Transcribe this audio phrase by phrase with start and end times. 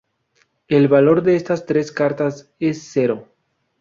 [0.67, 3.35] El valor de estas tres cartas es cero.